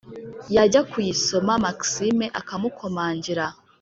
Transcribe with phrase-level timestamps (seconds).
[0.55, 3.45] yajya kuyisoma maxime akamukomangira,